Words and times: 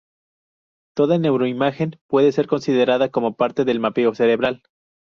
Toda 0.95 1.19
neuroimagen 1.19 1.99
puede 2.07 2.31
ser 2.31 2.47
considerada 2.47 3.11
como 3.11 3.35
parte 3.35 3.65
del 3.65 3.79
mapeo 3.79 4.15
cerebral. 4.15 4.63